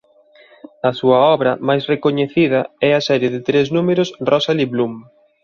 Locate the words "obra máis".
1.35-1.83